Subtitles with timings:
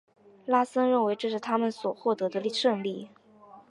[0.47, 3.11] 拉森认为这是他们所取得的胜利。